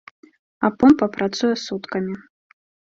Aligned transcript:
А 0.65 0.71
помпа 0.79 1.11
працуе 1.19 1.53
суткамі. 1.69 2.21